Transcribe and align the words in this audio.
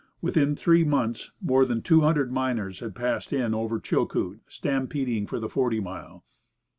Within 0.19 0.55
three 0.55 0.83
months 0.83 1.29
more 1.43 1.63
than 1.63 1.83
two 1.83 1.99
hundred 2.01 2.31
miners 2.31 2.79
had 2.79 2.95
passed 2.95 3.31
in 3.31 3.53
over 3.53 3.79
Chilcoot, 3.79 4.39
stampeding 4.47 5.27
for 5.27 5.47
Forty 5.47 5.79
Mile. 5.79 6.25